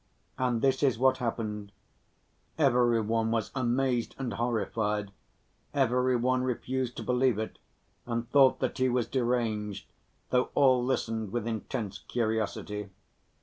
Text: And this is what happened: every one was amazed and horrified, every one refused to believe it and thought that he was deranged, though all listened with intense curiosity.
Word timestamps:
And 0.39 0.63
this 0.63 0.81
is 0.81 0.97
what 0.97 1.17
happened: 1.19 1.71
every 2.57 2.99
one 3.01 3.29
was 3.29 3.51
amazed 3.53 4.15
and 4.17 4.33
horrified, 4.33 5.11
every 5.75 6.15
one 6.15 6.41
refused 6.41 6.97
to 6.97 7.03
believe 7.03 7.37
it 7.37 7.59
and 8.07 8.27
thought 8.27 8.57
that 8.61 8.79
he 8.79 8.89
was 8.89 9.05
deranged, 9.05 9.91
though 10.31 10.49
all 10.55 10.83
listened 10.83 11.31
with 11.31 11.45
intense 11.45 11.99
curiosity. 11.99 12.89